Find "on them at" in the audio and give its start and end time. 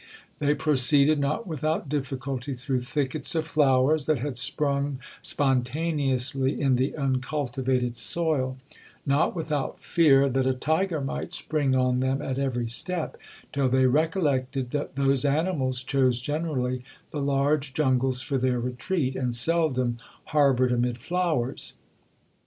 11.75-12.39